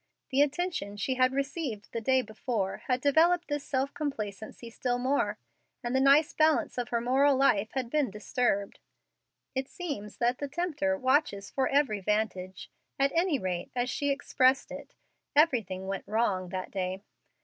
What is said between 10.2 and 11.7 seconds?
the tempter watches for